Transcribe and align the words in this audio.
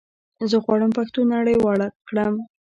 زه 0.49 0.57
غواړم 0.63 0.91
پښتو 0.97 1.19
نړيواله 1.33 1.87
کړم 2.07 2.33